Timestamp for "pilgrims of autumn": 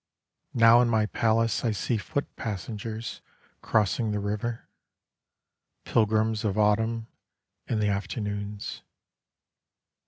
5.85-7.05